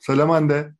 [0.00, 0.72] Selam Hande.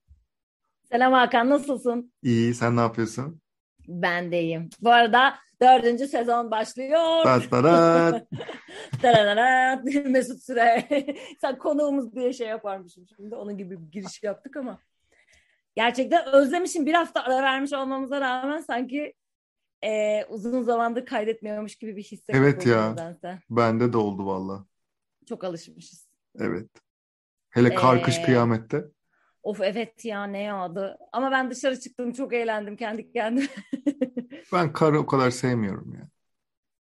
[0.91, 2.13] Selam Hakan, nasılsın?
[2.23, 3.41] İyi, sen ne yapıyorsun?
[3.89, 4.69] Ben de iyiyim.
[4.81, 7.25] Bu arada dördüncü sezon başlıyor.
[7.25, 8.27] Tarat.
[9.03, 9.85] Tarararat.
[10.05, 10.89] Mesut Süre.
[11.41, 13.35] Sen konuğumuz diye şey yaparmışım şimdi.
[13.35, 14.79] Onun gibi bir giriş yaptık ama.
[15.77, 16.87] Gerçekten özlemişim.
[16.87, 19.15] Bir hafta ara vermiş olmamıza rağmen sanki
[19.85, 22.91] e, uzun zamandır kaydetmiyormuş gibi bir hisse Evet ya.
[22.91, 23.39] nedense.
[23.51, 24.65] Bende de oldu valla.
[25.29, 26.09] Çok alışmışız.
[26.39, 26.69] Evet.
[27.51, 28.85] Hele kar kış Ee, kıyamette.
[29.43, 30.99] Of evet ya ne yağdı.
[31.13, 33.49] Ama ben dışarı çıktım çok eğlendim kendi kendime.
[34.53, 36.09] Ben karı o kadar sevmiyorum ya.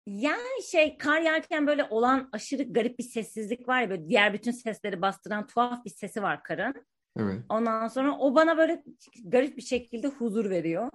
[0.06, 4.50] Yani şey kar yağarken böyle olan aşırı garip bir sessizlik var ya böyle diğer bütün
[4.50, 6.86] sesleri bastıran tuhaf bir sesi var karın.
[7.18, 7.44] Evet.
[7.48, 8.82] Ondan sonra o bana böyle
[9.24, 10.90] garip bir şekilde huzur veriyor.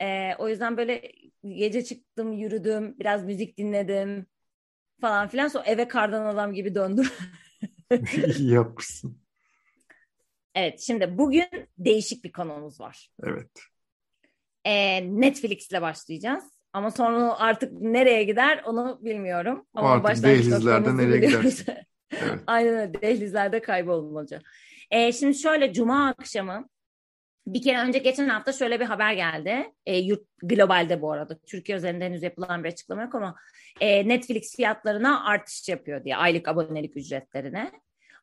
[0.00, 1.12] Ee, o yüzden böyle
[1.44, 4.26] gece çıktım, yürüdüm, biraz müzik dinledim
[5.00, 5.48] falan filan.
[5.48, 7.06] Sonra eve kardan adam gibi döndüm.
[8.38, 9.23] İyi yapmışsın.
[10.54, 11.46] Evet, şimdi bugün
[11.78, 13.10] değişik bir konumuz var.
[13.22, 13.50] Evet.
[14.64, 16.44] Ee, Netflix ile başlayacağız.
[16.72, 19.66] Ama sonra artık nereye gider onu bilmiyorum.
[19.74, 21.60] Ama Artık dehlizlerde nereye biliyoruz.
[21.60, 21.74] gidersin?
[22.22, 22.40] Evet.
[22.46, 23.02] Aynen öyle.
[23.02, 24.40] Dehlizlerde kaybolmaca.
[24.90, 26.68] Ee, şimdi şöyle Cuma akşamı
[27.46, 29.72] bir kere önce geçen hafta şöyle bir haber geldi.
[29.86, 31.38] E, yurt globalde bu arada.
[31.38, 33.34] Türkiye üzerinde henüz yapılan bir açıklama yok ama
[33.80, 37.72] e, Netflix fiyatlarına artış yapıyor diye aylık abonelik ücretlerine.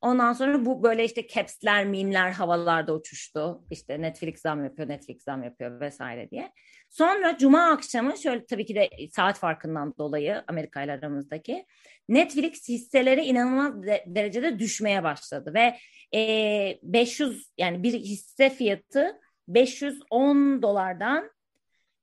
[0.02, 3.64] Ondan sonra bu böyle işte caps'ler, mimler havalarda uçuştu.
[3.72, 6.52] İşte Netflix zam yapıyor, Netflix zam yapıyor vesaire diye.
[6.90, 11.66] Sonra Cuma akşamı şöyle tabii ki de saat farkından dolayı Amerika ile aramızdaki
[12.10, 15.78] Netflix hisseleri inanılmaz de- derecede düşmeye başladı ve
[16.18, 21.32] e, 500 yani bir hisse fiyatı 510 dolardan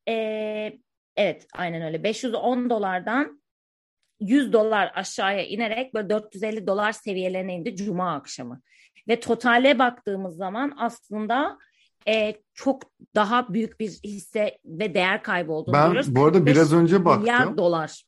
[0.08, 0.14] e,
[1.16, 3.42] evet aynen öyle 510 dolardan
[4.20, 8.60] 100 dolar aşağıya inerek böyle 450 dolar seviyelerine indi Cuma akşamı.
[9.08, 11.58] Ve totale baktığımız zaman aslında
[12.08, 12.82] e, çok
[13.14, 16.14] daha büyük bir hisse ve değer kaybı olduğunu Ben görüyoruz.
[16.14, 17.58] bu arada 45 biraz önce milyar baktım.
[17.58, 18.02] dolar.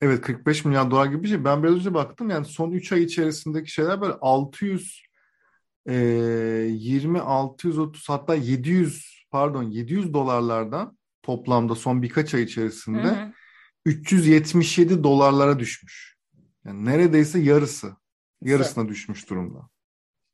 [0.00, 1.44] Evet 45 milyar dolar gibi bir şey.
[1.44, 5.02] Ben biraz önce baktım yani son 3 ay içerisindeki şeyler böyle 600
[5.88, 13.32] e, 20 630 hatta 700 pardon 700 dolarlardan toplamda son birkaç ay Hı içerisinde hı.
[13.86, 16.18] 377 dolarlara düşmüş.
[16.64, 17.96] Yani neredeyse yarısı.
[18.42, 19.68] Yarısına düşmüş durumda.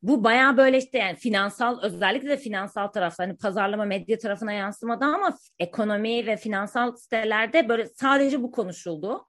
[0.02, 5.04] Bu bayağı böyle işte yani finansal özellikle de finansal tarafta hani pazarlama medya tarafına yansımadı
[5.04, 9.26] ama ekonomi ve finansal sitelerde böyle sadece bu konuşuldu.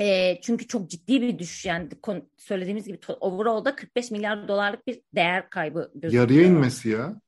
[0.00, 1.88] Ee, çünkü çok ciddi bir düşüş yani
[2.36, 6.30] söylediğimiz gibi overall'da 45 milyar dolarlık bir değer kaybı gözüküyor.
[6.30, 7.20] Yarıya inmesi ya.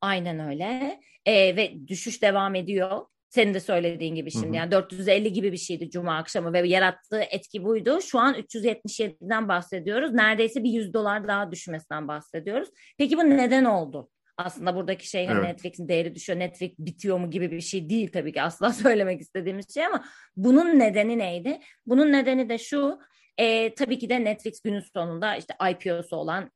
[0.00, 1.00] Aynen öyle.
[1.26, 3.06] Ee, ve düşüş devam ediyor.
[3.28, 4.54] Senin de söylediğin gibi şimdi hı.
[4.54, 8.00] yani 450 gibi bir şeydi Cuma akşamı ve yarattığı etki buydu.
[8.02, 10.12] Şu an 377'den bahsediyoruz.
[10.12, 12.68] Neredeyse bir 100 dolar daha düşmesinden bahsediyoruz.
[12.98, 14.10] Peki bu neden oldu?
[14.38, 15.48] Aslında buradaki şey hani Evet.
[15.48, 19.74] Netflix'in değeri düşüyor, Netflix bitiyor mu gibi bir şey değil tabii ki asla söylemek istediğimiz
[19.74, 20.04] şey ama
[20.36, 21.60] bunun nedeni neydi?
[21.86, 22.98] Bunun nedeni de şu,
[23.38, 26.50] e, tabii ki de Netflix günün sonunda işte IPO'su olan,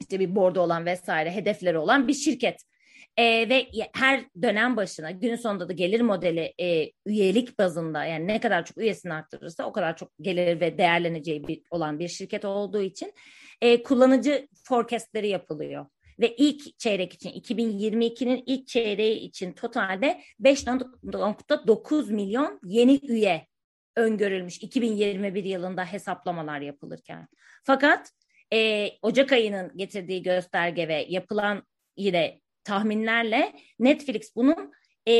[0.00, 2.62] işte bir board'u olan vesaire hedefleri olan bir şirket.
[3.16, 8.40] E, ve her dönem başına günün sonunda da gelir modeli e, üyelik bazında yani ne
[8.40, 12.82] kadar çok üyesini arttırırsa o kadar çok gelir ve değerleneceği bir, olan bir şirket olduğu
[12.82, 13.12] için
[13.60, 15.86] e, kullanıcı forecastleri yapılıyor.
[16.20, 23.46] Ve ilk çeyrek için 2022'nin ilk çeyreği için totalde 5.9 milyon yeni üye
[23.96, 27.28] öngörülmüş 2021 yılında hesaplamalar yapılırken.
[27.64, 28.10] Fakat
[28.52, 31.62] e, Ocak ayının getirdiği gösterge ve yapılan
[31.96, 34.72] yine tahminlerle Netflix bunun
[35.06, 35.12] e,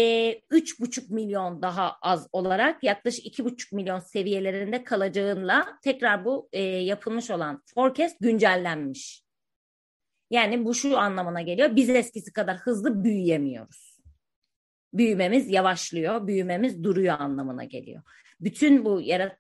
[0.51, 7.63] 3,5 milyon daha az olarak yaklaşık 2,5 milyon seviyelerinde kalacağıyla tekrar bu e, yapılmış olan
[7.75, 9.23] forecast güncellenmiş.
[10.31, 11.77] Yani bu şu anlamına geliyor.
[11.77, 13.99] Biz eskisi kadar hızlı büyüyemiyoruz.
[14.95, 18.03] Büyümemiz yavaşlıyor, büyümemiz duruyor anlamına geliyor.
[18.41, 19.39] Bütün bu yarat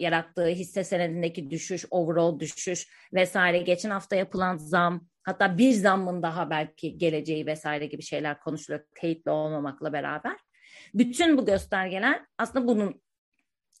[0.00, 6.50] yarattığı hisse senedindeki düşüş, overall düşüş vesaire geçen hafta yapılan zam, hatta bir zammın daha
[6.50, 10.36] belki geleceği vesaire gibi şeyler konuşuluyor teyitli olmamakla beraber.
[10.94, 13.02] Bütün bu göstergeler aslında bunun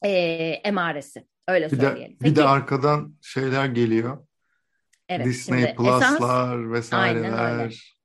[0.04, 0.10] e,
[0.64, 1.26] emaresi.
[1.48, 2.16] Öyle Bir söyleyelim.
[2.20, 4.26] de bir de Peki, arkadan şeyler geliyor.
[5.08, 6.70] evet, Disney esas Plus'lar öyle.
[6.72, 7.96] vesaireler.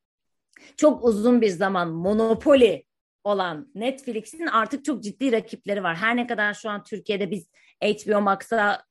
[0.78, 2.86] çok uzun bir zaman monopoli
[3.24, 5.96] olan Netflix'in artık çok ciddi rakipleri var.
[5.96, 7.50] Her ne kadar şu an Türkiye'de biz
[7.84, 8.84] HBO Max'a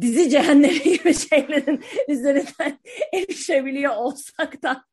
[0.00, 2.78] dizi cehennemi gibi şeylerin üzerinden
[3.14, 4.84] erişebiliyor olsak da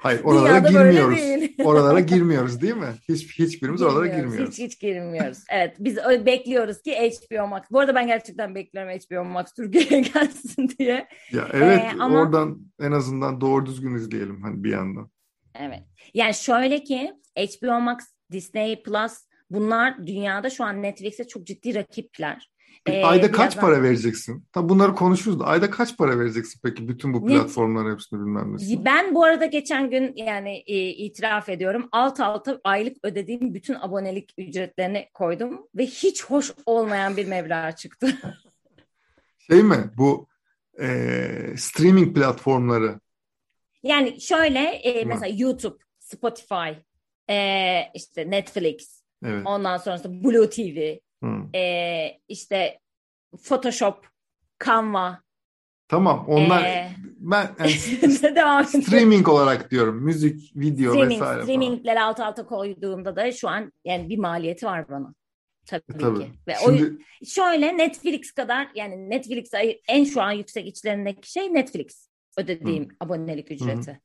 [0.00, 1.50] Hayır oralara Dünyada girmiyoruz.
[1.64, 2.94] oralara girmiyoruz değil mi?
[3.08, 4.58] Hiç, hiçbirimiz oralara Girmiyoruz, girmiyoruz.
[4.58, 5.38] Hiç hiç girmiyoruz.
[5.50, 5.96] Evet biz
[6.26, 7.62] bekliyoruz ki HBO Max.
[7.70, 11.08] Bu arada ben gerçekten bekliyorum HBO Max Türkiye'ye gelsin diye.
[11.32, 15.10] Ya evet Ee, ama- oradan en azından doğru düzgün izleyelim hani bir yandan.
[15.60, 15.82] Evet.
[16.14, 17.98] Yani şöyle ki HBO Max,
[18.32, 19.12] Disney Plus
[19.50, 22.50] bunlar dünyada şu an Netflix'e çok ciddi rakipler.
[22.86, 24.44] Ee, ayda kaç birazdan- para vereceksin?
[24.52, 28.54] Tam bunları konuşuruz da ayda kaç para vereceksin peki bütün bu Ne- platformların hepsini bilmem
[28.54, 28.84] nesine?
[28.84, 34.34] Ben bu arada geçen gün yani e, itiraf ediyorum alt alta aylık ödediğim bütün abonelik
[34.38, 38.08] ücretlerini koydum ve hiç hoş olmayan bir meblağ çıktı.
[39.38, 40.28] Şey mi bu
[40.80, 40.86] e,
[41.56, 43.00] streaming platformları
[43.82, 46.70] Yani şöyle e, mesela YouTube, Spotify,
[47.30, 49.42] e, işte Netflix, evet.
[49.46, 51.58] ondan sonrası Blue TV, Hı.
[51.58, 52.78] e, işte
[53.42, 54.06] Photoshop,
[54.66, 55.22] Canva.
[55.88, 57.48] Tamam onlar Ee, ben
[58.36, 63.72] yani streaming olarak diyorum müzik, video Streaming, vesaire streamingleri alt alta koyduğumda da şu an
[63.84, 65.14] yani bir maliyeti var bana.
[65.66, 66.18] Tabii, E, tabii.
[66.18, 66.30] ki.
[66.48, 69.50] Ve o, Şimdi şöyle Netflix kadar yani Netflix
[69.88, 74.00] en şu an yüksek içlerindeki şey Netflix ödediğim abonelik ücreti.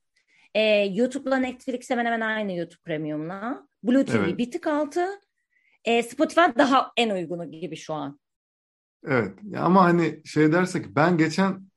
[0.56, 0.62] Ee,
[0.94, 3.68] YouTube'la Netflix hemen hemen aynı YouTube Premium'la.
[3.84, 4.38] Blue TV Evet.
[4.38, 5.08] bir tık altı.
[5.86, 8.20] Ee, Spotify daha en uygunu gibi şu an.
[9.08, 11.68] evet ama hani şey dersek ben geçen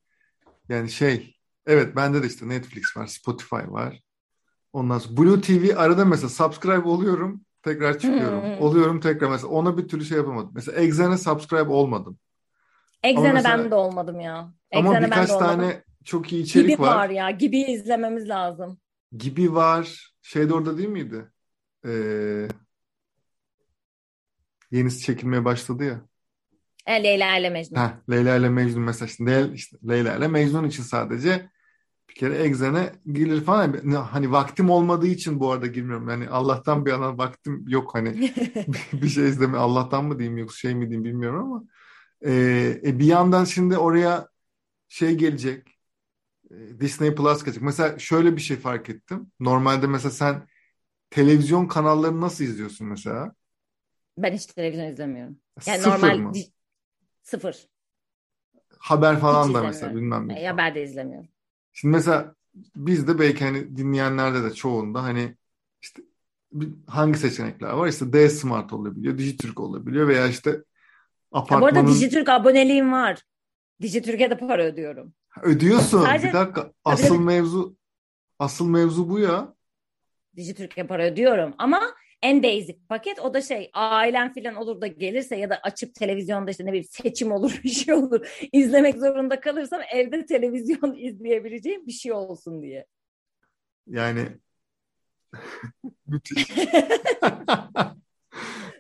[0.69, 1.37] yani şey
[1.67, 4.01] evet bende de işte Netflix var, Spotify var.
[4.73, 8.43] Ondan sonra Blue TV arada mesela subscribe oluyorum tekrar çıkıyorum.
[8.43, 8.61] Hmm.
[8.61, 10.51] Oluyorum tekrar mesela ona bir türlü şey yapamadım.
[10.55, 12.19] Mesela Exxen'e subscribe olmadım.
[13.03, 14.35] Exxen'e mesela- ben de olmadım ya.
[14.35, 15.61] Ama Exxen'e ben birkaç de olmadım.
[15.61, 16.97] tane çok iyi içerik Gibi var.
[16.97, 17.11] var.
[17.11, 17.31] ya.
[17.31, 18.79] Gibi izlememiz lazım.
[19.17, 20.15] Gibi var.
[20.23, 21.25] Şey de orada değil miydi?
[21.87, 22.49] Ee,
[24.71, 26.01] yenisi çekilmeye başladı ya.
[26.87, 27.81] E, Leyla ile Mecnun.
[27.81, 31.51] Heh, Leyla ile Mecnun mesela şimdi Leyla, işte Leyla ile Mecnun için sadece
[32.09, 33.95] bir kere Exxen'e girilir falan.
[33.95, 36.09] Hani vaktim olmadığı için bu arada girmiyorum.
[36.09, 38.33] Yani Allah'tan bir yana vaktim yok hani
[38.93, 41.65] bir şey izleme Allah'tan mı diyeyim yoksa şey mi diyeyim bilmiyorum ama
[42.27, 44.29] Ee, e, bir yandan şimdi oraya
[44.89, 45.79] şey gelecek
[46.51, 47.63] e, Disney Plus gelecek.
[47.63, 49.33] Mesela şöyle bir şey fark ettim.
[49.41, 50.49] Normalde mesela sen
[51.11, 53.35] televizyon kanallarını nasıl izliyorsun mesela?
[54.19, 55.39] Ben hiç televizyon izlemiyorum.
[55.67, 56.33] Yani Sıfır normal mı?
[57.23, 57.67] sıfır.
[58.79, 60.47] Haber falan Hiç da mesela bilmem ne.
[60.49, 61.29] Haber de izlemiyorum.
[61.73, 62.35] Şimdi mesela
[62.77, 65.37] bizde belki hani dinleyenlerde de çoğunda hani
[65.83, 66.03] işte
[66.87, 67.89] hangi seçenekler var?
[67.89, 70.57] İşte D Smart olabiliyor, Dijitürk olabiliyor veya işte Ha,
[71.33, 73.23] bu arada apartmanın Dijitürk aboneliğim var.
[73.83, 75.15] Dijitürk'e de para ödüyorum.
[75.43, 76.03] ödüyorsun.
[76.05, 76.73] Sadece- Bir dakika.
[76.85, 77.77] Asıl mevzu
[78.39, 79.55] asıl mevzu bu ya.
[80.37, 81.83] Dijitürk'e para ödüyorum ama
[82.23, 86.51] en basic paket o da şey ailem falan olur da gelirse ya da açıp televizyonda
[86.51, 91.93] işte ne bileyim seçim olur bir şey olur izlemek zorunda kalırsam evde televizyon izleyebileceğim bir
[91.93, 92.87] şey olsun diye.
[93.87, 94.29] Yani
[96.07, 96.49] müthiş.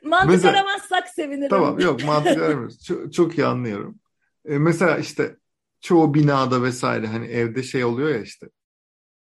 [0.02, 1.48] Mantık Mesela- aramazsak sevinirim.
[1.48, 2.84] Tamam yok mantıklı aramıyoruz.
[2.84, 4.00] Çok, çok iyi anlıyorum.
[4.44, 5.36] E, mesela işte
[5.80, 8.46] çoğu binada vesaire hani evde şey oluyor ya işte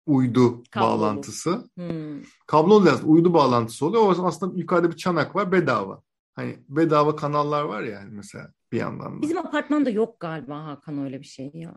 [0.05, 0.89] uydu Kablolu.
[0.89, 1.69] bağlantısı.
[1.75, 2.21] Hmm.
[2.47, 4.03] Kablolu değil uydu bağlantısı oluyor.
[4.03, 6.01] O aslında yukarıda bir çanak var bedava.
[6.35, 9.21] Hani bedava kanallar var ya hani mesela bir yandan da.
[9.21, 11.75] Bizim apartmanda yok galiba Hakan öyle bir şey ya.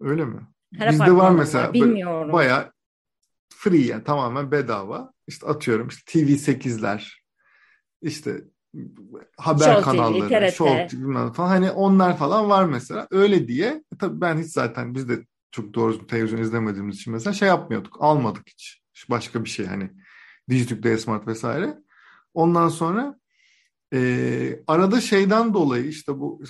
[0.00, 0.40] Öyle mi?
[0.74, 1.74] Her Bizde var mesela.
[1.74, 2.32] böyle Bilmiyorum.
[2.32, 2.72] Bayağı
[3.54, 5.12] free yani tamamen bedava.
[5.26, 7.22] İşte atıyorum işte TV8'ler
[8.02, 8.44] işte
[9.38, 10.54] haber Show TV, kanalları, TRT.
[10.54, 11.48] Show TV bilmem ne falan.
[11.48, 13.06] Hani onlar falan var mesela.
[13.10, 13.84] Öyle diye.
[13.94, 17.96] E tabii ben hiç zaten biz de çok doğru televizyon izlemediğimiz için mesela şey yapmıyorduk.
[18.00, 18.82] Almadık hiç.
[19.10, 19.90] Başka bir şey hani
[20.50, 21.74] Dijitürk, D-Smart vesaire.
[22.34, 23.18] Ondan sonra
[23.94, 26.42] e, arada şeyden dolayı işte bu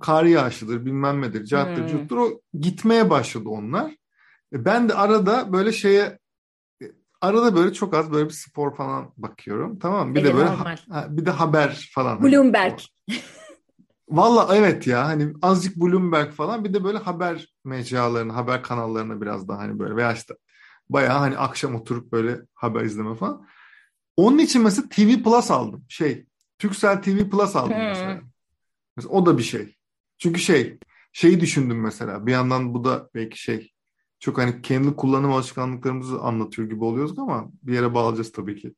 [0.00, 1.88] kar yağışıdır bilmem nedir, carttır, Hmm.
[1.88, 3.90] curttur o gitmeye başladı onlar.
[4.52, 6.18] E, Ben de arada böyle şeye
[6.82, 6.86] e,
[7.20, 9.78] arada böyle çok az böyle bir spor falan bakıyorum.
[9.78, 10.14] Tamam mı?
[10.14, 10.76] Bir Ege de böyle normal.
[10.90, 12.16] ha- bir de haber falan.
[12.18, 12.78] Hani Bloomberg.
[14.08, 19.48] Valla evet ya hani azıcık Bloomberg falan bir de böyle haber mecralarına, haber kanallarına biraz
[19.48, 20.34] daha hani böyle veya işte
[20.88, 23.46] bayağı hani akşam oturup böyle haber izleme falan.
[24.16, 25.84] Onun için mesela TV Plus aldım.
[25.88, 26.26] Şey,
[26.58, 27.88] Turkcell TV Plus aldım Hmm.
[27.88, 28.20] mesela.
[28.96, 29.76] Mesela o da bir şey.
[30.18, 30.78] Çünkü şey,
[31.12, 32.26] şeyi düşündüm mesela.
[32.26, 33.72] Bir yandan bu da belki şey
[34.20, 38.74] çok hani kendi kullanım alışkanlıklarımızı anlatıyor gibi oluyoruz ama bir yere bağlayacağız tabii ki.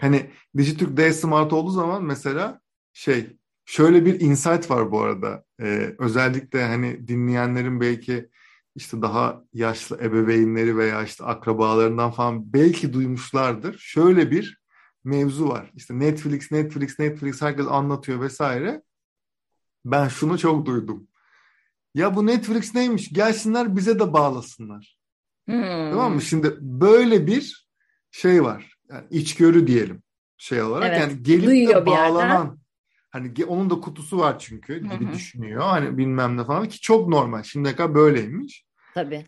[0.00, 2.60] Hani Dijitürk D Smart olduğu zaman mesela
[2.92, 5.44] şey şöyle bir insight var bu arada.
[5.60, 8.30] Ee, özellikle hani dinleyenlerin belki
[8.74, 13.78] işte daha yaşlı ebeveynleri veya işte akrabalarından falan belki duymuşlardır.
[13.78, 14.60] Şöyle bir
[15.04, 15.70] mevzu var.
[15.74, 18.82] İşte Netflix, Netflix, Netflix herkes anlatıyor vesaire.
[19.84, 21.08] Ben şunu çok duydum.
[21.94, 23.12] Ya bu Netflix neymiş?
[23.12, 24.98] Gelsinler bize de bağlasınlar.
[25.46, 25.90] Hmm.
[25.90, 26.22] Tamam mı?
[26.22, 27.68] Şimdi böyle bir
[28.10, 28.76] şey var.
[28.90, 30.02] Yani içgörü diyelim
[30.36, 30.90] şey olarak.
[30.90, 31.00] Evet.
[31.00, 32.58] Yani gelip de bağlanan
[33.16, 35.12] hani onun da kutusu var çünkü gibi Hı-hı.
[35.12, 35.62] düşünüyor.
[35.62, 37.42] Hani bilmem ne falan ki çok normal.
[37.42, 38.64] Şimdiye kadar böyleymiş.
[38.94, 39.26] Tabii.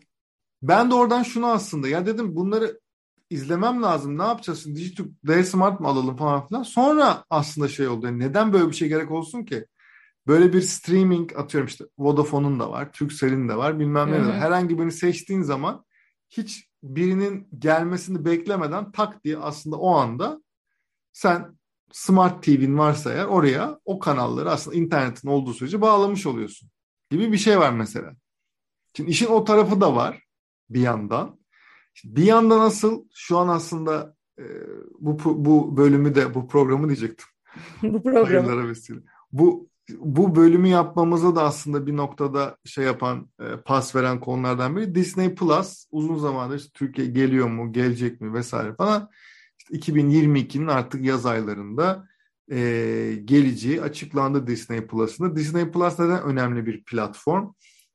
[0.61, 2.79] Ben de oradan şunu aslında ya dedim bunları
[3.29, 4.17] izlemem lazım.
[4.17, 4.79] Ne yapacağız şimdi?
[4.79, 6.63] Digiturk D Smart mı alalım falan filan.
[6.63, 8.05] Sonra aslında şey oldu.
[8.05, 9.65] Yani neden böyle bir şey gerek olsun ki?
[10.27, 14.35] Böyle bir streaming atıyorum işte Vodafone'un da var, Turkcell'in de var, bilmem ne de var.
[14.35, 15.85] Herhangi birini seçtiğin zaman
[16.29, 20.41] hiç birinin gelmesini beklemeden tak diye aslında o anda
[21.13, 21.58] sen
[21.91, 26.69] Smart TV'nin varsa eğer oraya o kanalları aslında internetin olduğu sürece bağlamış oluyorsun
[27.09, 28.13] gibi bir şey var mesela.
[28.97, 30.23] Şimdi işin o tarafı da var
[30.69, 31.39] bir yandan.
[32.03, 34.43] Bir yandan asıl şu an aslında e,
[34.99, 37.27] bu bu bölümü de bu programı diyecektim.
[37.83, 38.73] bu programı.
[39.31, 44.95] Bu bu bölümü yapmamıza da aslında bir noktada şey yapan, e, pas veren konulardan biri
[44.95, 49.09] Disney Plus uzun zamandır işte Türkiye geliyor mu, gelecek mi vesaire falan.
[49.69, 52.07] İşte 2022'nin artık yaz aylarında
[52.51, 52.57] e,
[53.25, 55.35] geleceği açıklandı Disney Plus'ında.
[55.35, 57.51] Disney Plus neden önemli bir platform?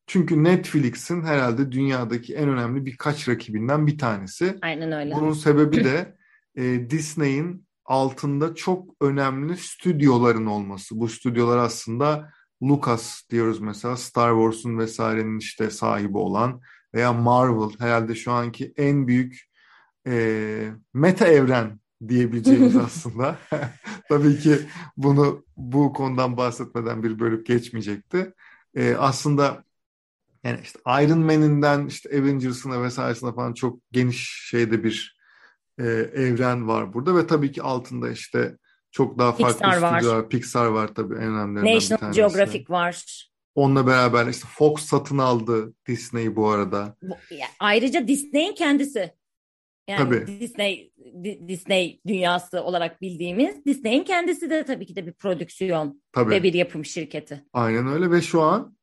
[0.06, 4.58] Çünkü Netflix'in herhalde dünyadaki en önemli birkaç rakibinden bir tanesi.
[4.62, 5.14] Aynen öyle.
[5.14, 6.16] Bunun sebebi de
[6.56, 11.00] e, Disney'in altında çok önemli stüdyoların olması.
[11.00, 16.60] Bu stüdyolar aslında Lucas diyoruz mesela Star Wars'un vesairenin işte sahibi olan
[16.94, 19.53] veya Marvel herhalde şu anki en büyük
[20.06, 23.38] e, meta evren diyebileceğimiz aslında.
[24.08, 24.58] Tabii ki
[24.96, 28.34] bunu bu konudan bahsetmeden bir bölüp geçmeyecekti.
[28.76, 29.64] E, aslında
[30.44, 35.18] yani işte Iron Man'inden işte Avengers'ına vesairesine falan çok geniş şeyde bir
[35.78, 35.84] e,
[36.14, 38.56] evren var burada ve tabii ki altında işte
[38.90, 40.16] çok daha farklı Pixar stüdyolar.
[40.16, 40.28] Var.
[40.28, 42.16] Pixar var tabii en önemlilerinden National bir tanesi.
[42.16, 43.28] Geographic var.
[43.54, 46.96] Onunla beraber işte Fox satın aldı Disney bu arada.
[47.60, 49.14] Ayrıca Disney'in kendisi.
[49.88, 50.40] Yani tabii.
[50.40, 50.92] Disney
[51.48, 56.30] Disney dünyası olarak bildiğimiz Disney'in kendisi de tabii ki de bir prodüksiyon tabii.
[56.30, 57.44] ve bir yapım şirketi.
[57.52, 58.76] Aynen öyle ve şu an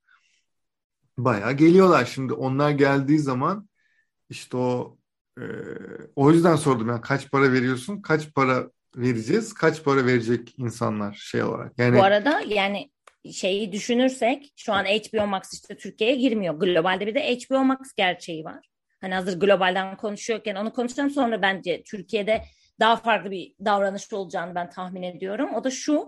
[1.18, 2.34] bayağı geliyorlar şimdi.
[2.34, 3.70] Onlar geldiği zaman
[4.30, 4.98] işte o
[5.38, 5.44] e,
[6.16, 11.44] o yüzden sordum yani kaç para veriyorsun, kaç para vereceğiz, kaç para verecek insanlar şey
[11.44, 11.80] olarak.
[11.80, 12.92] Yani Bu arada yani
[13.34, 16.54] şeyi düşünürsek şu an HBO Max işte Türkiye'ye girmiyor.
[16.54, 18.71] Globalde bir de HBO Max gerçeği var.
[19.02, 22.42] Hani hazır globalden konuşuyorken onu konuşalım sonra bence Türkiye'de
[22.80, 25.56] daha farklı bir davranış olacağını ben tahmin ediyorum.
[25.56, 26.08] O da şu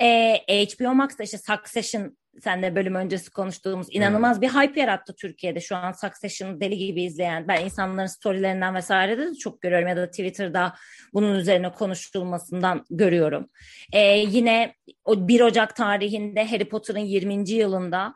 [0.00, 5.60] e, HBO Max'ta işte Succession senle bölüm öncesi konuştuğumuz inanılmaz bir hype yarattı Türkiye'de.
[5.60, 10.10] Şu an Succession'ı deli gibi izleyen ben insanların storylerinden vesaire de çok görüyorum ya da
[10.10, 10.74] Twitter'da
[11.14, 13.48] bunun üzerine konuşulmasından görüyorum.
[13.92, 14.74] Ee, yine
[15.04, 17.50] o 1 Ocak tarihinde Harry Potter'ın 20.
[17.50, 18.14] yılında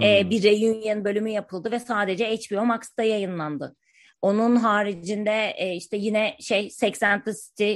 [0.00, 0.30] e, hmm.
[0.30, 3.76] bir reunion bölümü yapıldı ve sadece HBO Max'ta yayınlandı.
[4.22, 7.74] Onun haricinde e, işte yine şey Sex and the City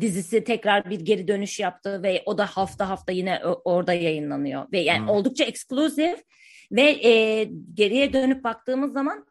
[0.00, 4.80] dizisi tekrar bir geri dönüş yaptı ve o da hafta hafta yine orada yayınlanıyor ve
[4.80, 5.08] yani hmm.
[5.08, 6.18] oldukça eksklusif
[6.72, 9.26] ve e, geriye dönüp baktığımız zaman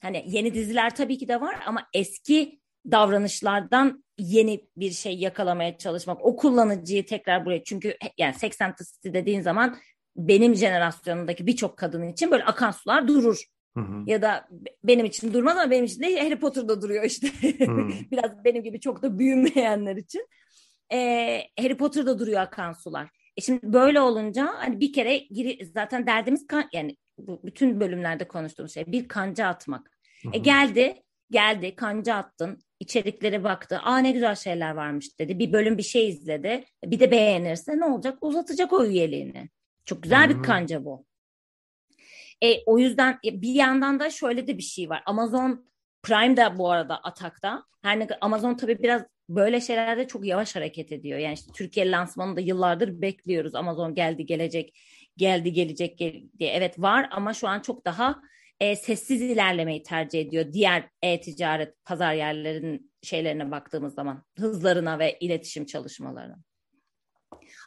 [0.00, 2.60] hani yeni diziler tabii ki de var ama eski
[2.90, 6.24] davranışlardan yeni bir şey yakalamaya çalışmak.
[6.24, 9.78] O kullanıcıyı tekrar buraya çünkü yani 80 City dediğin zaman
[10.16, 13.44] benim jenerasyonundaki birçok kadın için böyle akan sular durur.
[13.76, 14.02] Hı hı.
[14.06, 14.48] Ya da
[14.84, 17.28] benim için durmaz ama benim için de Harry Potter'da duruyor işte.
[18.12, 20.26] Biraz benim gibi çok da büyümeyenler için.
[20.92, 23.08] Ee, Harry Potter'da duruyor akan sular.
[23.36, 28.28] E şimdi böyle olunca hani bir kere giri, zaten derdimiz kan, yani bu bütün bölümlerde
[28.28, 29.90] konuştuğumuz şey bir kanca atmak.
[30.22, 30.32] Hı hı.
[30.34, 33.80] E geldi, geldi, kanca attın, içeriklere baktı.
[33.82, 35.38] Aa ne güzel şeyler varmış dedi.
[35.38, 36.64] Bir bölüm bir şey izledi.
[36.84, 38.18] Bir de beğenirse ne olacak?
[38.20, 39.48] Uzatacak o üyeliğini.
[39.84, 40.38] Çok güzel Hı-hı.
[40.38, 41.06] bir kanca bu.
[42.44, 45.02] E, o yüzden e, bir yandan da şöyle de bir şey var.
[45.06, 45.72] Amazon
[46.02, 47.64] Prime de bu arada atakta.
[47.82, 51.18] Her ne Amazon tabii biraz böyle şeylerde çok yavaş hareket ediyor.
[51.18, 53.54] Yani işte Türkiye lansmanını da yıllardır bekliyoruz.
[53.54, 54.78] Amazon geldi gelecek,
[55.16, 56.50] geldi gelecek diye.
[56.52, 58.22] Evet var ama şu an çok daha
[58.60, 60.52] e, sessiz ilerlemeyi tercih ediyor.
[60.52, 66.38] Diğer e-ticaret pazar yerlerinin şeylerine baktığımız zaman hızlarına ve iletişim çalışmalarına.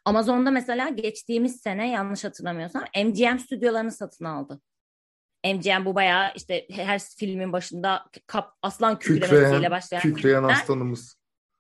[0.06, 4.62] Amazon'da mesela geçtiğimiz sene yanlış hatırlamıyorsam MGM stüdyolarını satın aldı.
[5.46, 11.18] MGM bu bayağı işte her filmin başında kap, aslan kükremesiyle başlayan kükreyen aslanımız.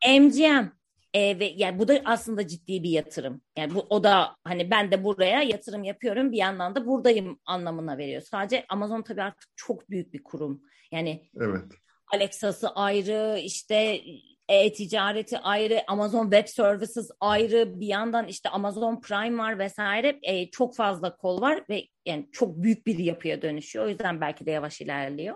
[0.08, 0.72] MGM
[1.14, 3.42] e, ve yani bu da aslında ciddi bir yatırım.
[3.58, 7.98] Yani bu o da hani ben de buraya yatırım yapıyorum bir yandan da buradayım anlamına
[7.98, 8.22] veriyor.
[8.22, 10.62] Sadece Amazon tabii artık çok büyük bir kurum.
[10.92, 11.66] Yani Evet.
[12.14, 14.02] Alexa'sı ayrı işte
[14.50, 20.20] e-ticareti ayrı, Amazon Web Services ayrı, bir yandan işte Amazon Prime var vesaire.
[20.24, 23.86] E, çok fazla kol var ve yani çok büyük bir yapıya dönüşüyor.
[23.86, 25.36] O yüzden belki de yavaş ilerliyor.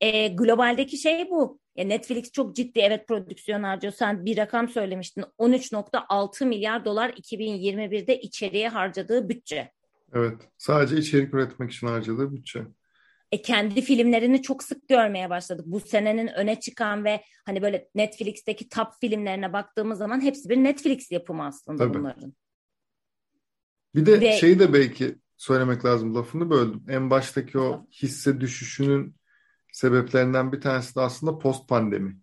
[0.00, 1.60] e, globaldeki şey bu.
[1.76, 3.92] Ya Netflix çok ciddi evet prodüksiyon harcıyor.
[3.92, 5.24] Sen bir rakam söylemiştin.
[5.38, 9.72] 13.6 milyar dolar 2021'de içeriye harcadığı bütçe.
[10.14, 10.34] Evet.
[10.58, 12.62] Sadece içerik üretmek için harcadığı bütçe.
[13.32, 15.66] E, kendi filmlerini çok sık görmeye başladık.
[15.68, 21.10] Bu senenin öne çıkan ve hani böyle Netflix'teki top filmlerine baktığımız zaman hepsi bir Netflix
[21.10, 21.98] yapımı aslında Tabii.
[21.98, 22.34] bunların.
[23.94, 24.32] Bir de ve...
[24.32, 26.84] şeyi de belki söylemek lazım lafını böldüm.
[26.88, 29.16] En baştaki o hisse düşüşünün
[29.72, 32.16] sebeplerinden bir tanesi de aslında post pandemi.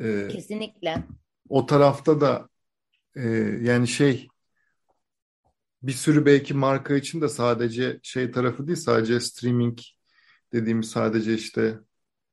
[0.00, 1.04] Ee, Kesinlikle.
[1.48, 2.48] O tarafta da
[3.16, 3.28] e,
[3.62, 4.28] yani şey
[5.82, 9.78] bir sürü belki marka için de sadece şey tarafı değil sadece streaming
[10.52, 11.78] dediğimiz sadece işte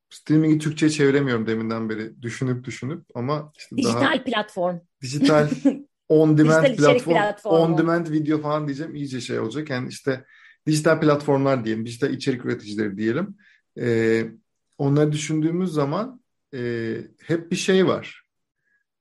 [0.10, 4.78] streaming'i Türkçe çeviremiyorum deminden beri düşünüp düşünüp ama işte dijital daha, platform.
[5.02, 5.50] Dijital
[6.10, 9.70] on demand platform, platform, on demand video falan diyeceğim iyice şey olacak.
[9.70, 10.26] Yani işte
[10.68, 13.38] dijital platformlar diyelim, dijital içerik üreticileri diyelim.
[13.80, 14.26] Ee,
[14.78, 16.22] onları düşündüğümüz zaman
[16.54, 18.23] e, hep bir şey var.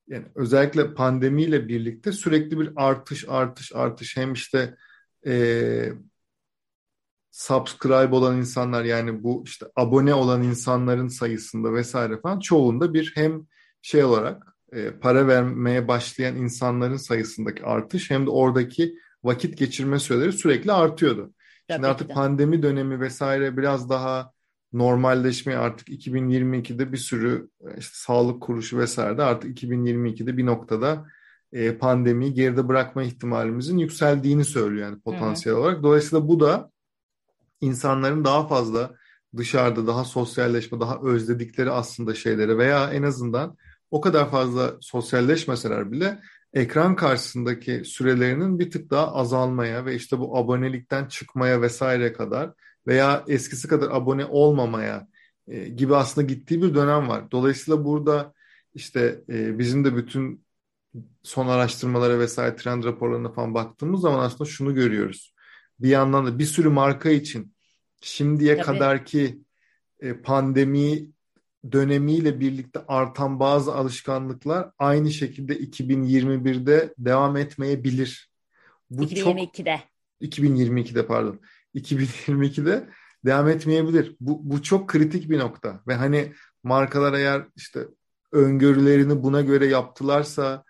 [0.07, 4.17] Yani özellikle pandemiyle birlikte sürekli bir artış, artış, artış.
[4.17, 4.75] Hem işte
[5.25, 5.93] e,
[7.31, 13.47] subscribe olan insanlar yani bu işte abone olan insanların sayısında vesaire falan çoğunda bir hem
[13.81, 20.31] şey olarak e, para vermeye başlayan insanların sayısındaki artış hem de oradaki vakit geçirme süreleri
[20.33, 21.33] sürekli artıyordu.
[21.67, 24.33] Tabii Şimdi artık pandemi dönemi vesaire biraz daha
[24.73, 31.05] normalleşmeye artık 2022'de bir sürü e, işte sağlık kuruluşu vesaire de artık 2022'de bir noktada
[31.51, 35.61] e, pandemiyi geride bırakma ihtimalimizin yükseldiğini söylüyor yani potansiyel Hı.
[35.61, 35.83] olarak.
[35.83, 36.71] Dolayısıyla bu da
[37.61, 38.95] insanların daha fazla
[39.37, 43.57] dışarıda daha sosyalleşme, daha özledikleri aslında şeyleri veya en azından
[43.91, 46.19] o kadar fazla sosyalleşmeseler bile
[46.53, 52.51] ekran karşısındaki sürelerinin bir tık daha azalmaya ve işte bu abonelikten çıkmaya vesaire kadar
[52.87, 55.07] veya eskisi kadar abone olmamaya
[55.47, 57.31] e, gibi aslında gittiği bir dönem var.
[57.31, 58.33] Dolayısıyla burada
[58.73, 60.45] işte e, bizim de bütün
[61.23, 65.33] son araştırmalara vesaire trend raporlarına falan baktığımız zaman aslında şunu görüyoruz.
[65.79, 67.53] Bir yandan da bir sürü marka için
[68.01, 68.65] şimdiye Tabii.
[68.65, 69.41] kadarki
[69.99, 71.07] e, pandemi
[71.71, 78.29] dönemiyle birlikte artan bazı alışkanlıklar aynı şekilde 2021'de devam etmeyebilir.
[78.89, 79.81] Bu 2022'de.
[80.21, 81.39] Çok, 2022'de pardon.
[81.75, 82.89] 2022'de
[83.25, 84.15] devam etmeyebilir.
[84.19, 85.79] Bu, bu çok kritik bir nokta.
[85.87, 86.33] Ve hani
[86.63, 87.79] markalar eğer işte
[88.31, 90.63] öngörülerini buna göre yaptılarsa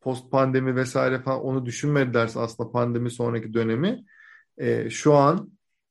[0.00, 4.04] post pandemi vesaire falan onu düşünmedilerse aslında pandemi sonraki dönemi
[4.58, 5.50] e, şu an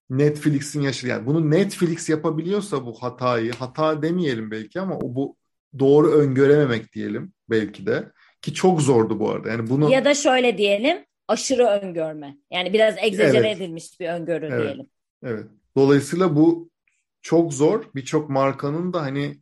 [0.09, 5.37] Netflix'in yaşadığı yani bunu Netflix yapabiliyorsa bu hatayı hata demeyelim belki ama o bu
[5.79, 9.49] doğru öngörememek diyelim belki de ki çok zordu bu arada.
[9.49, 12.37] Yani bunu ya da şöyle diyelim aşırı öngörme.
[12.51, 13.57] Yani biraz egzajere evet.
[13.57, 14.63] edilmiş bir öngörü evet.
[14.63, 14.87] diyelim.
[15.23, 15.45] Evet.
[15.75, 16.69] Dolayısıyla bu
[17.21, 17.83] çok zor.
[17.95, 19.37] Birçok markanın da hani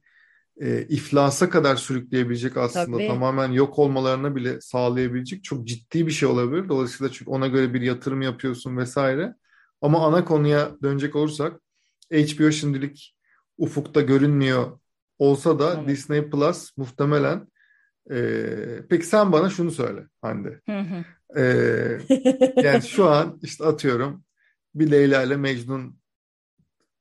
[0.62, 3.08] e, iflasa kadar sürükleyebilecek aslında Tabii.
[3.08, 6.70] tamamen yok olmalarına bile sağlayabilecek çok ciddi bir şey olabilir.
[6.70, 9.36] Dolayısıyla çünkü ona göre bir yatırım yapıyorsun vesaire.
[9.82, 11.62] Ama ana konuya dönecek olursak
[12.12, 13.16] HBO şimdilik
[13.58, 14.80] ufukta görünmüyor
[15.20, 15.88] olsa da evet.
[15.88, 17.48] Disney Plus muhtemelen
[18.12, 18.18] e,
[18.90, 20.62] peki sen bana şunu söyle Hande.
[21.38, 21.42] E,
[22.64, 24.24] yani şu an işte atıyorum
[24.76, 26.00] bir Leyla ile Mecnun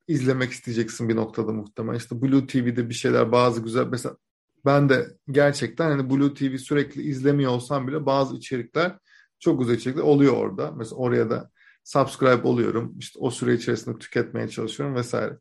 [0.09, 1.99] izlemek isteyeceksin bir noktada muhtemelen.
[1.99, 4.17] İşte Blue TV'de bir şeyler bazı güzel mesela
[4.65, 8.99] ben de gerçekten hani Blue TV sürekli izlemiyor olsam bile bazı içerikler
[9.39, 10.71] çok güzel içerikler oluyor orada.
[10.71, 11.51] Mesela oraya da
[11.85, 12.95] subscribe oluyorum.
[12.99, 15.39] İşte o süre içerisinde tüketmeye çalışıyorum vesaire.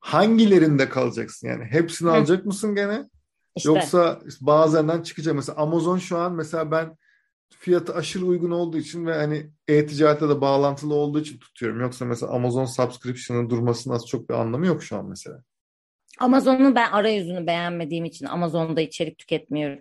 [0.00, 1.64] Hangilerinde kalacaksın yani?
[1.64, 2.12] Hepsini Hı.
[2.12, 3.08] alacak mısın gene?
[3.56, 3.68] İşte.
[3.68, 5.34] Yoksa bazılarından çıkacak.
[5.34, 6.96] Mesela Amazon şu an mesela ben
[7.58, 11.80] fiyatı aşırı uygun olduğu için ve hani e-ticarette de bağlantılı olduğu için tutuyorum.
[11.80, 15.42] Yoksa mesela Amazon subscription'ın durmasının az çok bir anlamı yok şu an mesela.
[16.18, 19.78] Amazon'un ben arayüzünü beğenmediğim için Amazon'da içerik tüketmiyorum.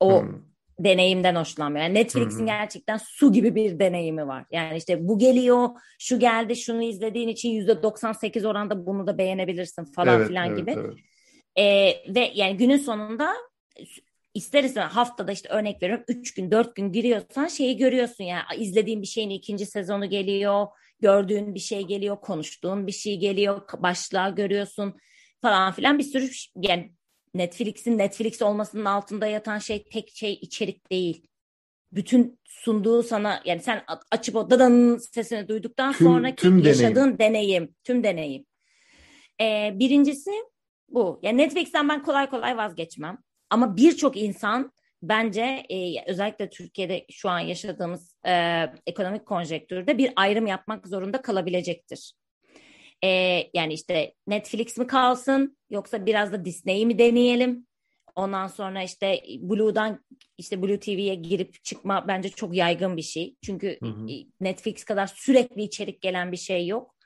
[0.00, 0.52] O hmm
[0.84, 1.84] deneyimden hoşlanmıyor.
[1.84, 4.44] Yani Netflix'in gerçekten su gibi bir deneyimi var.
[4.50, 9.84] Yani işte bu geliyor, şu geldi, şunu izlediğin için yüzde 98 oranda bunu da beğenebilirsin
[9.84, 10.70] falan evet, filan evet, gibi.
[10.70, 10.94] Evet.
[11.58, 13.34] Ee, ve yani günün sonunda
[14.34, 19.02] ister istemez haftada işte örnek veriyorum 3 gün 4 gün giriyorsan şeyi görüyorsun yani izlediğin
[19.02, 20.66] bir şeyin ikinci sezonu geliyor,
[21.00, 24.94] gördüğün bir şey geliyor, konuştuğun bir şey geliyor, başlığı görüyorsun
[25.42, 26.92] falan filan bir sürü yani
[27.34, 31.26] Netflix'in Netflix olmasının altında yatan şey tek şey içerik değil.
[31.92, 37.18] Bütün sunduğu sana yani sen açıp o dadanın sesini duyduktan tüm, sonraki tüm yaşadığın deneyim.
[37.18, 38.44] deneyim, tüm deneyim.
[39.40, 40.30] Ee, birincisi
[40.88, 41.20] bu.
[41.22, 43.18] Yani Netflix'ten ben kolay kolay vazgeçmem.
[43.52, 50.46] Ama birçok insan bence e, özellikle Türkiye'de şu an yaşadığımız e, ekonomik konjektürde bir ayrım
[50.46, 52.12] yapmak zorunda kalabilecektir.
[53.04, 53.08] E,
[53.54, 57.66] yani işte Netflix mi kalsın yoksa biraz da Disney'i mi deneyelim?
[58.14, 60.04] Ondan sonra işte Blue'dan
[60.38, 63.36] işte Blue TV'ye girip çıkma bence çok yaygın bir şey.
[63.42, 64.06] Çünkü hı hı.
[64.40, 66.96] Netflix kadar sürekli içerik gelen bir şey yok.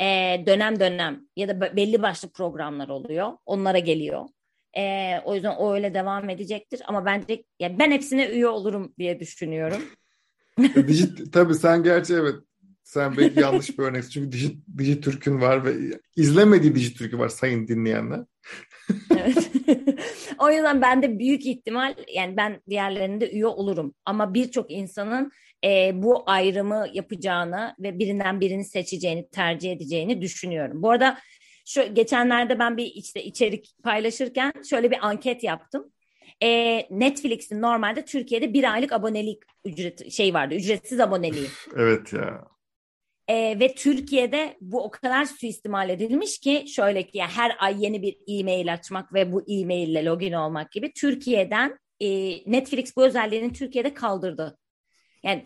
[0.00, 3.32] Ee, dönem dönem ya da belli başlı programlar oluyor.
[3.46, 4.28] Onlara geliyor.
[4.76, 6.82] Ee, o yüzden o öyle devam edecektir.
[6.86, 9.82] Ama bence yani ben hepsine üye olurum diye düşünüyorum.
[10.88, 12.34] Dijit, tabii sen gerçi evet
[12.86, 14.10] sen belki yanlış bir örnek.
[14.10, 18.20] Çünkü Dijit, Dijitürk'ün var ve izlemediği Dijitürk'ü var sayın dinleyenler.
[19.10, 19.50] evet.
[20.38, 23.94] o yüzden ben de büyük ihtimal yani ben diğerlerinde üye olurum.
[24.04, 25.32] Ama birçok insanın
[25.64, 30.82] e, bu ayrımı yapacağını ve birinden birini seçeceğini, tercih edeceğini düşünüyorum.
[30.82, 31.18] Bu arada
[31.66, 35.92] şu geçenlerde ben bir işte içerik paylaşırken şöyle bir anket yaptım.
[36.42, 41.48] E, Netflix'in normalde Türkiye'de bir aylık abonelik ücret şey vardı, ücretsiz aboneliği.
[41.76, 42.44] evet ya.
[43.28, 48.02] E, ve Türkiye'de bu o kadar suistimal edilmiş ki şöyle ki yani her ay yeni
[48.02, 52.08] bir e-mail açmak ve bu e-mail ile login olmak gibi Türkiye'den e,
[52.50, 54.58] Netflix bu özelliğini Türkiye'de kaldırdı.
[55.26, 55.42] Yani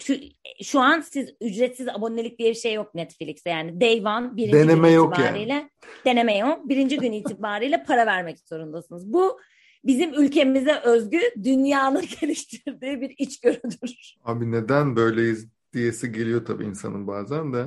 [0.63, 3.51] şu an siz ücretsiz abonelik diye bir şey yok Netflix'te.
[3.51, 5.71] Yani day one birinci deneme gün yok itibariyle yani.
[6.05, 6.69] deneme yok.
[6.69, 9.13] Birinci gün itibariyle para vermek zorundasınız.
[9.13, 9.41] Bu
[9.85, 14.17] bizim ülkemize özgü dünyanın geliştirdiği bir içgörüdür.
[14.25, 17.67] Abi neden böyleyiz diyesi geliyor tabii insanın bazen de.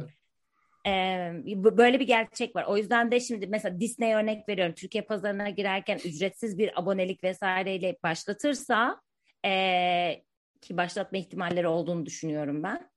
[0.88, 1.34] Ee,
[1.78, 2.66] böyle bir gerçek var.
[2.68, 4.76] O yüzden de şimdi mesela Disney örnek veriyorum.
[4.76, 9.02] Türkiye pazarına girerken ücretsiz bir abonelik vesaireyle başlatırsa
[9.46, 10.24] e,
[10.64, 12.90] ki başlatma ihtimalleri olduğunu düşünüyorum ben.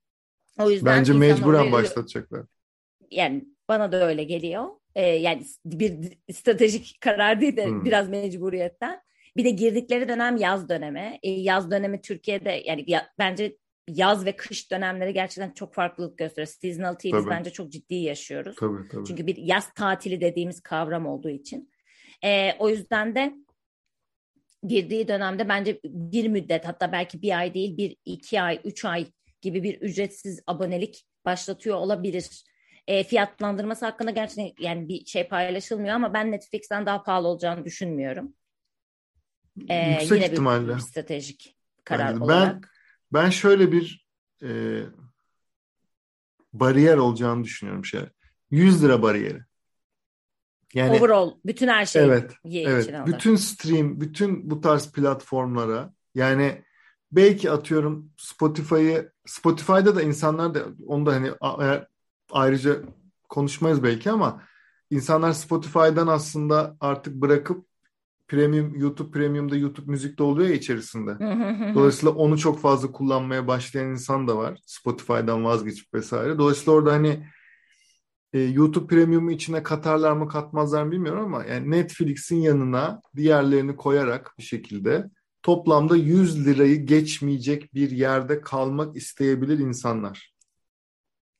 [0.58, 2.46] O yüzden Bence mecburen oraya, başlatacaklar.
[3.10, 4.68] Yani bana da öyle geliyor.
[4.94, 7.84] Ee, yani bir stratejik karar değil de hmm.
[7.84, 9.00] biraz mecburiyetten.
[9.36, 11.18] Bir de girdikleri dönem yaz dönemi.
[11.22, 13.56] Ee, yaz dönemi Türkiye'de yani ya, bence
[13.88, 16.46] yaz ve kış dönemleri gerçekten çok farklılık gösteriyor.
[16.46, 18.56] Seasonality'yi biz bence çok ciddi yaşıyoruz.
[18.56, 19.04] Tabii, tabii.
[19.04, 21.70] Çünkü bir yaz tatili dediğimiz kavram olduğu için.
[22.24, 23.34] Ee, o yüzden de
[24.68, 29.06] girdiği dönemde bence bir müddet hatta belki bir ay değil bir iki ay üç ay
[29.42, 32.44] gibi bir ücretsiz abonelik başlatıyor olabilir.
[32.86, 38.34] E, fiyatlandırması hakkında gerçekten yani bir şey paylaşılmıyor ama ben Netflix'ten daha pahalı olacağını düşünmüyorum.
[39.68, 40.74] E, Yüksek yine ihtimalle.
[40.74, 42.70] Bir, stratejik karar yani olarak.
[43.12, 44.06] Ben, ben şöyle bir
[44.42, 44.80] e,
[46.52, 48.00] bariyer olacağını düşünüyorum şey.
[48.50, 49.40] 100 lira bariyeri.
[50.74, 52.92] Yani overall bütün her şey evet, evet.
[53.06, 56.62] Bütün stream, bütün bu tarz platformlara yani
[57.12, 61.30] belki atıyorum Spotify'ı Spotify'da da insanlar da onu da hani
[62.30, 62.76] ayrıca
[63.28, 64.42] konuşmayız belki ama
[64.90, 67.66] insanlar Spotify'dan aslında artık bırakıp
[68.28, 71.18] premium YouTube Premium'da YouTube müzik de oluyor ya içerisinde.
[71.74, 74.58] Dolayısıyla onu çok fazla kullanmaya başlayan insan da var.
[74.66, 76.38] Spotify'dan vazgeçip vesaire.
[76.38, 77.26] Dolayısıyla orada hani
[78.36, 84.34] e, YouTube Premium'u içine katarlar mı katmazlar mı bilmiyorum ama yani Netflix'in yanına diğerlerini koyarak
[84.38, 85.04] bir şekilde
[85.42, 90.34] toplamda 100 lirayı geçmeyecek bir yerde kalmak isteyebilir insanlar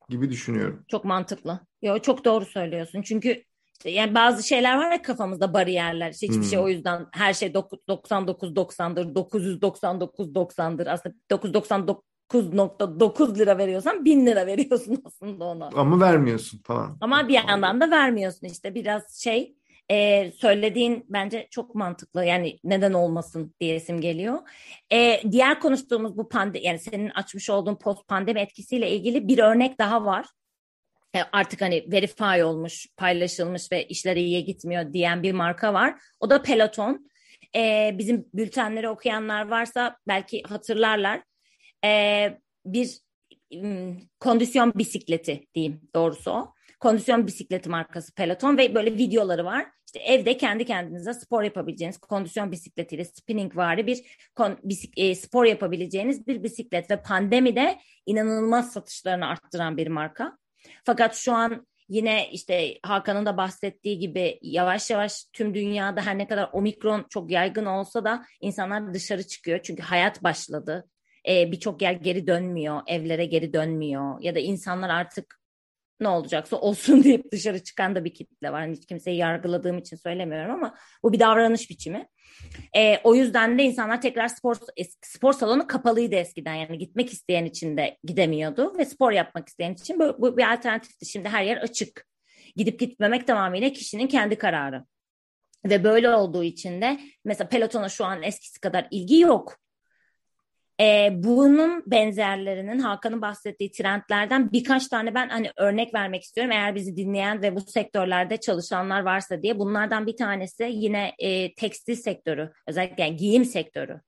[0.09, 0.85] gibi düşünüyorum.
[0.88, 1.61] Çok mantıklı.
[1.82, 3.02] Yo çok doğru söylüyorsun.
[3.02, 6.11] Çünkü işte yani bazı şeyler var ya kafamızda bariyerler.
[6.11, 6.50] İşte hiçbir şey hmm.
[6.50, 10.87] şey o yüzden her şey 99 90'dır, 999 90'dır.
[10.87, 15.71] Aslında 999 9.9 lira veriyorsan 1000 lira veriyorsun aslında ona.
[15.75, 16.99] Ama vermiyorsun falan.
[17.01, 19.57] Ama bir yandan da vermiyorsun işte biraz şey
[19.91, 24.39] e, söylediğin bence çok mantıklı yani neden olmasın diyesim geliyor.
[24.93, 29.79] E, diğer konuştuğumuz bu pandemi yani senin açmış olduğun post pandemi etkisiyle ilgili bir örnek
[29.79, 30.27] daha var.
[31.17, 35.95] E, artık hani verify olmuş, paylaşılmış ve işleri iyiye gitmiyor diyen bir marka var.
[36.21, 37.11] O da Peloton.
[37.57, 41.23] E, bizim bültenleri okuyanlar varsa belki hatırlarlar
[41.85, 43.01] e, bir
[44.21, 46.55] kondisyon bisikleti diyeyim doğrusu o.
[46.81, 49.67] Kondisyon bisikleti markası Peloton ve böyle videoları var.
[49.87, 55.45] İşte evde kendi kendinize spor yapabileceğiniz kondisyon bisikletiyle spinning vari bir kon, bisik, e, spor
[55.45, 60.39] yapabileceğiniz bir bisiklet ve pandemide inanılmaz satışlarını arttıran bir marka.
[60.85, 66.27] Fakat şu an yine işte Hakan'ın da bahsettiği gibi yavaş yavaş tüm dünyada her ne
[66.29, 69.61] kadar omikron çok yaygın olsa da insanlar dışarı çıkıyor.
[69.62, 70.89] Çünkü hayat başladı
[71.29, 75.41] e, birçok yer geri dönmüyor, evlere geri dönmüyor ya da insanlar artık
[76.01, 78.61] ne olacaksa olsun deyip dışarı çıkan da bir kitle var.
[78.61, 82.09] Hani hiç kimseyi yargıladığım için söylemiyorum ama bu bir davranış biçimi.
[82.77, 84.57] E, o yüzden de insanlar tekrar spor
[85.03, 90.01] spor salonu kapalıydı eskiden yani gitmek isteyen için de gidemiyordu ve spor yapmak isteyen için
[90.01, 91.07] bu, bu bir alternatifti.
[91.07, 92.07] Şimdi her yer açık.
[92.57, 94.85] Gidip gitmemek tamamıyla kişinin kendi kararı.
[95.65, 99.59] Ve böyle olduğu için de mesela pelotona şu an eskisi kadar ilgi yok.
[100.81, 106.53] E, bunun benzerlerinin Hakan'ın bahsettiği trendlerden birkaç tane ben hani örnek vermek istiyorum.
[106.53, 109.59] Eğer bizi dinleyen ve bu sektörlerde çalışanlar varsa diye.
[109.59, 114.01] Bunlardan bir tanesi yine e, tekstil sektörü, özellikle yani giyim sektörü.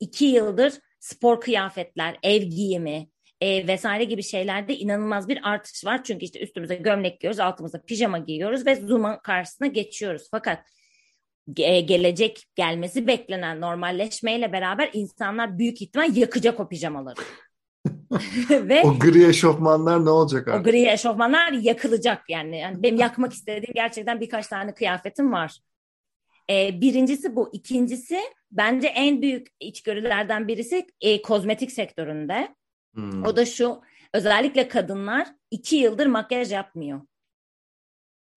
[0.00, 3.08] İki yıldır spor kıyafetler, ev giyimi,
[3.40, 6.04] e, vesaire gibi şeylerde inanılmaz bir artış var.
[6.04, 10.28] Çünkü işte üstümüze gömlek giyiyoruz, altımıza pijama giyiyoruz ve Zoom'un karşısına geçiyoruz.
[10.30, 10.66] Fakat
[11.52, 17.20] gelecek gelmesi beklenen normalleşmeyle beraber insanlar büyük ihtimal yakacak o pijamaları.
[18.50, 20.60] Ve o gri eşofmanlar ne olacak abi?
[20.60, 22.58] O gri eşofmanlar yakılacak yani.
[22.58, 25.58] yani benim yakmak istediğim gerçekten birkaç tane kıyafetim var.
[26.50, 27.50] Ee, birincisi bu.
[27.52, 32.54] İkincisi bence en büyük içgörülerden birisi e, kozmetik sektöründe.
[32.94, 33.24] Hmm.
[33.24, 33.80] O da şu
[34.14, 37.00] özellikle kadınlar iki yıldır makyaj yapmıyor.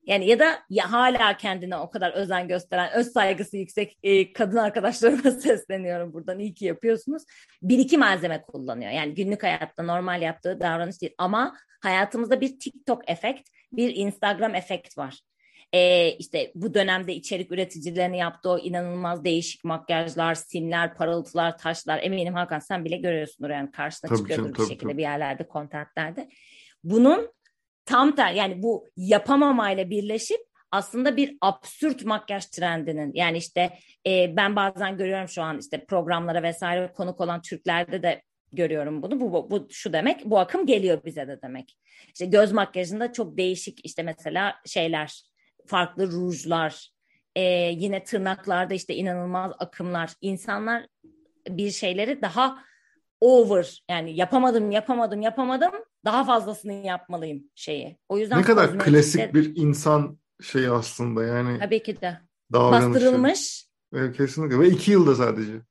[0.07, 4.57] Yani ya da ya hala kendine o kadar özen gösteren, öz saygısı yüksek e, kadın
[4.57, 6.39] arkadaşlarıma sesleniyorum buradan.
[6.39, 7.23] İyi ki yapıyorsunuz.
[7.61, 8.91] Bir iki malzeme kullanıyor.
[8.91, 11.13] Yani günlük hayatta normal yaptığı davranış değil.
[11.17, 15.19] Ama hayatımızda bir TikTok efekt, bir Instagram efekt var.
[15.73, 21.99] E, işte bu dönemde içerik üreticilerini yaptığı o inanılmaz değişik makyajlar, simler, parıltılar, taşlar.
[22.03, 24.97] Eminim Hakan sen bile görüyorsundur yani karşına tabii çıkıyordur canım, bir tabii, şekilde tabii.
[24.97, 26.29] bir yerlerde, kontentlerde.
[26.83, 27.36] Bunun
[27.87, 30.39] tam ter yani bu yapamamayla birleşip
[30.71, 36.43] aslında bir absürt makyaj trendinin yani işte e, ben bazen görüyorum şu an işte programlara
[36.43, 38.21] vesaire konuk olan Türklerde de
[38.53, 39.21] görüyorum bunu.
[39.21, 41.77] Bu, bu, bu şu demek bu akım geliyor bize de demek.
[42.07, 45.23] İşte göz makyajında çok değişik işte mesela şeyler
[45.65, 46.91] farklı rujlar
[47.35, 47.41] e,
[47.75, 50.87] yine tırnaklarda işte inanılmaz akımlar insanlar
[51.49, 52.59] bir şeyleri daha
[53.21, 55.71] over yani yapamadım yapamadım yapamadım
[56.05, 57.97] daha fazlasını yapmalıyım şeyi.
[58.09, 61.59] O yüzden ne kadar klasik bir insan şeyi aslında yani.
[61.59, 62.17] Tabii ki de.
[62.49, 63.67] Bastırılmış.
[63.93, 65.61] Evet, kesinlikle ve iki yılda sadece.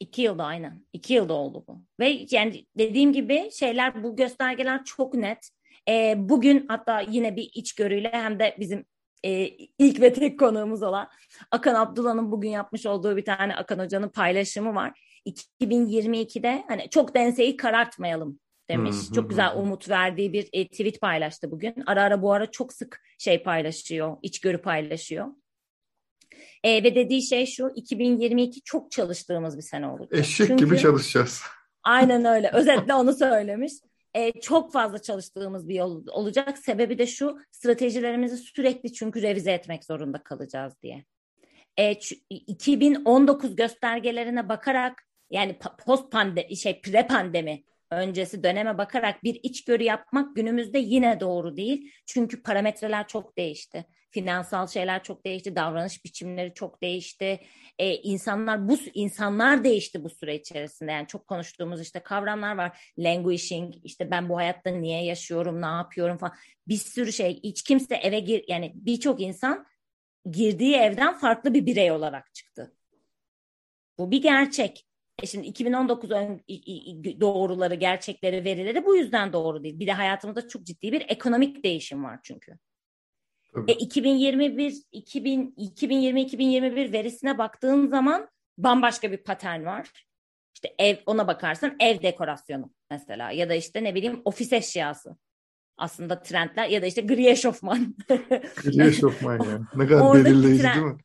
[0.00, 0.86] İki yılda aynen.
[0.92, 1.82] İki yılda oldu bu.
[2.00, 5.50] Ve yani dediğim gibi şeyler bu göstergeler çok net.
[5.88, 8.84] Ee, bugün hatta yine bir içgörüyle hem de bizim
[9.24, 11.08] e, ilk ve tek konuğumuz olan
[11.50, 15.20] Akan Abdullah'ın bugün yapmış olduğu bir tane Akan Hoca'nın paylaşımı var.
[15.26, 18.96] 2022'de hani çok denseyi karartmayalım demiş.
[19.10, 21.74] Hı, çok güzel umut verdiği bir e, tweet paylaştı bugün.
[21.86, 25.26] Ara ara bu ara çok sık şey paylaşıyor, içgörü paylaşıyor.
[26.64, 30.20] E, ve dediği şey şu 2022 çok çalıştığımız bir sene olacak.
[30.20, 31.42] Eşek Çünkü, gibi çalışacağız.
[31.82, 32.50] Aynen öyle.
[32.54, 33.72] Özetle onu söylemiş.
[34.14, 36.58] E, çok fazla çalıştığımız bir yol olacak.
[36.58, 41.04] Sebebi de şu stratejilerimizi sürekli çünkü revize etmek zorunda kalacağız diye.
[41.76, 41.94] E,
[42.30, 50.36] 2019 göstergelerine bakarak yani post pandemi şey pre pandemi öncesi döneme bakarak bir içgörü yapmak
[50.36, 51.92] günümüzde yine doğru değil.
[52.06, 53.86] Çünkü parametreler çok değişti.
[54.10, 57.40] Finansal şeyler çok değişti, davranış biçimleri çok değişti.
[57.78, 60.92] Ee, insanlar bu insanlar değişti bu süre içerisinde.
[60.92, 62.92] Yani çok konuştuğumuz işte kavramlar var.
[62.98, 66.34] Languishing, işte ben bu hayatta niye yaşıyorum, ne yapıyorum falan.
[66.68, 67.40] Bir sürü şey.
[67.42, 69.66] Hiç kimse eve gir yani birçok insan
[70.30, 72.74] girdiği evden farklı bir birey olarak çıktı.
[73.98, 74.89] Bu bir gerçek.
[75.22, 76.40] E şimdi 2019 ön,
[77.20, 79.78] doğruları, gerçekleri, verileri bu yüzden doğru değil.
[79.78, 82.52] Bir de hayatımızda çok ciddi bir ekonomik değişim var çünkü.
[83.68, 88.28] E 2021 2000 2020 2021 verisine baktığın zaman
[88.58, 90.06] bambaşka bir patern var.
[90.54, 95.16] İşte ev ona bakarsan ev dekorasyonu mesela ya da işte ne bileyim ofis eşyası.
[95.76, 97.94] Aslında trendler ya da işte gri eşofman.
[98.64, 99.64] gri eşofman yani.
[99.74, 100.96] Ne kadar belirleyici trend, değil mi?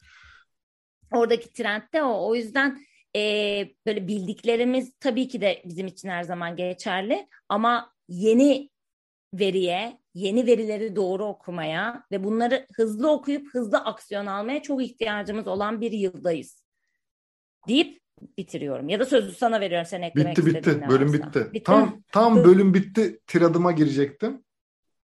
[1.12, 2.30] Oradaki trend de o.
[2.30, 2.80] O yüzden
[3.15, 3.19] e,
[3.86, 8.69] böyle bildiklerimiz tabii ki de bizim için her zaman geçerli ama yeni
[9.34, 15.82] veriye, yeni verileri doğru okumaya ve bunları hızlı okuyup hızlı aksiyon almaya çok ihtiyacımız olan
[15.82, 16.63] bir yıldayız.
[17.67, 17.99] Deyip
[18.38, 18.89] bitiriyorum.
[18.89, 20.84] Ya da sözü sana veriyorum sen eklemek bitti, bitti.
[20.89, 21.28] Bölüm varsa.
[21.28, 21.54] bitti.
[21.54, 21.63] bitti.
[21.63, 23.19] Tam tam bölüm bitti.
[23.28, 24.43] Tiradıma girecektim.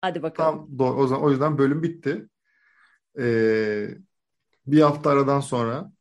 [0.00, 0.76] Hadi bakalım.
[0.78, 2.28] Tam o zaman o yüzden bölüm bitti.
[3.18, 3.88] Ee,
[4.66, 5.92] bir hafta aradan sonra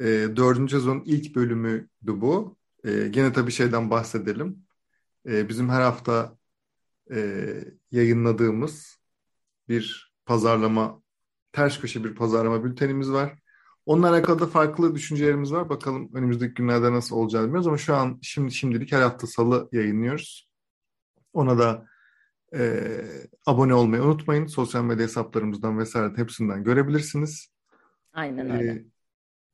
[0.00, 0.04] e,
[0.36, 2.56] dördüncü sezonun ilk bölümüydü bu.
[2.84, 4.66] E, gene tabii şeyden bahsedelim.
[5.28, 6.38] E, bizim her hafta
[7.10, 7.46] e,
[7.90, 8.98] yayınladığımız
[9.68, 11.02] bir pazarlama,
[11.52, 13.38] ters köşe bir pazarlama bültenimiz var.
[13.86, 15.68] Onunla alakalı da farklı düşüncelerimiz var.
[15.68, 20.50] Bakalım önümüzdeki günlerde nasıl olacağını bilmiyoruz ama şu an şimdi şimdilik her hafta salı yayınlıyoruz.
[21.32, 21.86] Ona da
[22.54, 22.88] e,
[23.46, 24.46] abone olmayı unutmayın.
[24.46, 27.48] Sosyal medya hesaplarımızdan vesaire hepsinden görebilirsiniz.
[28.12, 28.70] Aynen öyle.
[28.70, 28.84] E,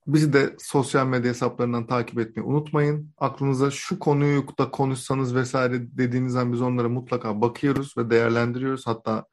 [0.07, 3.11] Bizi de sosyal medya hesaplarından takip etmeyi unutmayın.
[3.19, 8.87] Aklınıza şu konuyu da konuşsanız vesaire dediğinizden biz onlara mutlaka bakıyoruz ve değerlendiriyoruz.
[8.87, 9.25] Hatta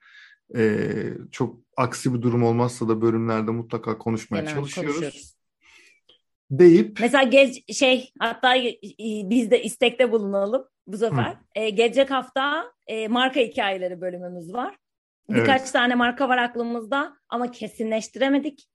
[0.55, 0.89] e,
[1.31, 5.35] çok aksi bir durum olmazsa da bölümlerde mutlaka konuşmaya Genel çalışıyoruz.
[6.51, 8.55] deyip mesela ge- şey hatta
[9.29, 11.37] biz de istekte bulunalım bu sefer.
[11.55, 14.77] E, gelecek hafta e, marka hikayeleri bölümümüz var.
[15.29, 15.73] Birkaç evet.
[15.73, 18.67] tane marka var aklımızda ama kesinleştiremedik.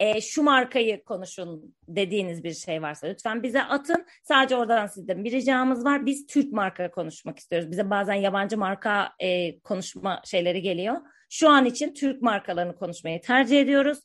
[0.00, 4.06] E, şu markayı konuşun dediğiniz bir şey varsa lütfen bize atın.
[4.22, 6.06] Sadece oradan sizden bir ricamız var.
[6.06, 7.70] Biz Türk marka konuşmak istiyoruz.
[7.70, 10.96] Bize bazen yabancı marka e, konuşma şeyleri geliyor.
[11.30, 13.98] Şu an için Türk markalarını konuşmayı tercih ediyoruz.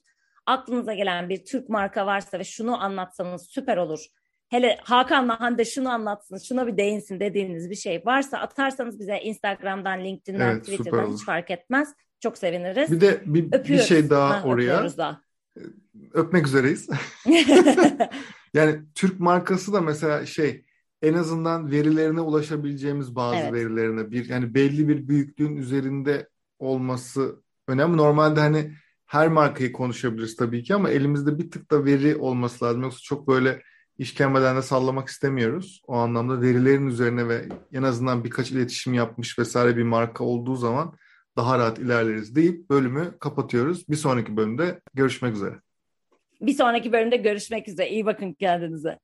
[0.45, 4.05] Aklınıza gelen bir Türk marka varsa ve şunu anlatsanız süper olur.
[4.49, 10.03] Hele Hakan'la Hande şunu anlatsın, şuna bir değinsin dediğiniz bir şey varsa atarsanız bize Instagram'dan,
[10.03, 11.93] LinkedIn'den, evet, Twitter'dan hiç fark etmez.
[12.19, 12.91] Çok seviniriz.
[12.91, 14.97] Bir de bir, bir şey daha ha, oraya.
[14.97, 15.21] Daha.
[16.13, 16.89] Öpmek üzereyiz.
[18.53, 20.65] yani Türk markası da mesela şey
[21.01, 23.53] en azından verilerine ulaşabileceğimiz bazı evet.
[23.53, 27.97] verilerine bir yani belli bir büyüklüğün üzerinde olması önemli.
[27.97, 28.73] Normalde hani
[29.05, 32.81] her markayı konuşabiliriz tabii ki ama elimizde bir tık da veri olması lazım.
[32.81, 33.63] Yoksa çok böyle
[33.97, 35.81] işkembeden de sallamak istemiyoruz.
[35.87, 40.93] O anlamda verilerin üzerine ve en azından birkaç iletişim yapmış vesaire bir marka olduğu zaman
[41.39, 43.89] daha rahat ilerleriz deyip bölümü kapatıyoruz.
[43.89, 45.55] Bir sonraki bölümde görüşmek üzere.
[46.41, 47.89] Bir sonraki bölümde görüşmek üzere.
[47.89, 48.99] İyi bakın kendinize.